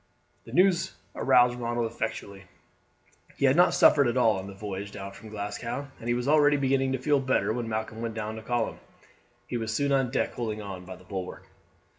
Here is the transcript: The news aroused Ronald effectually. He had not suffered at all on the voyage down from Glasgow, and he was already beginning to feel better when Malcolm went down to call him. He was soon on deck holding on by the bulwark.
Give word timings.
The 0.45 0.51
news 0.51 0.93
aroused 1.15 1.59
Ronald 1.59 1.85
effectually. 1.85 2.45
He 3.37 3.45
had 3.45 3.55
not 3.55 3.75
suffered 3.75 4.07
at 4.07 4.17
all 4.17 4.39
on 4.39 4.47
the 4.47 4.53
voyage 4.55 4.91
down 4.91 5.11
from 5.11 5.29
Glasgow, 5.29 5.89
and 5.99 6.07
he 6.07 6.15
was 6.15 6.27
already 6.27 6.57
beginning 6.57 6.91
to 6.93 6.97
feel 6.97 7.19
better 7.19 7.53
when 7.53 7.69
Malcolm 7.69 8.01
went 8.01 8.15
down 8.15 8.35
to 8.37 8.41
call 8.41 8.67
him. 8.67 8.79
He 9.45 9.57
was 9.57 9.71
soon 9.71 9.91
on 9.91 10.09
deck 10.09 10.33
holding 10.33 10.59
on 10.59 10.85
by 10.85 10.95
the 10.95 11.03
bulwark. 11.03 11.47